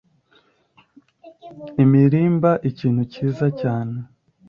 [1.83, 3.95] imirimba ikintu kiza cyane